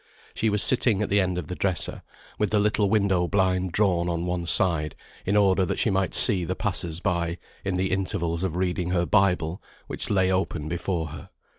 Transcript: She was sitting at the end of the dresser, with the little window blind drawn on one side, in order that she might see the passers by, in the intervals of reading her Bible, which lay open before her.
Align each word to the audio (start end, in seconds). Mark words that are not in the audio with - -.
She 0.33 0.49
was 0.49 0.63
sitting 0.63 1.03
at 1.03 1.09
the 1.11 1.21
end 1.21 1.37
of 1.37 1.45
the 1.45 1.53
dresser, 1.53 2.01
with 2.39 2.49
the 2.49 2.59
little 2.59 2.89
window 2.89 3.27
blind 3.27 3.71
drawn 3.71 4.09
on 4.09 4.25
one 4.25 4.47
side, 4.47 4.95
in 5.27 5.37
order 5.37 5.63
that 5.63 5.77
she 5.77 5.91
might 5.91 6.15
see 6.15 6.43
the 6.43 6.55
passers 6.55 6.99
by, 6.99 7.37
in 7.63 7.77
the 7.77 7.91
intervals 7.91 8.41
of 8.41 8.55
reading 8.55 8.89
her 8.89 9.05
Bible, 9.05 9.61
which 9.85 10.09
lay 10.09 10.31
open 10.31 10.67
before 10.67 11.09
her. 11.09 11.29